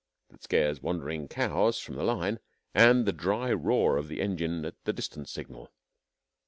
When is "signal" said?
5.29-5.69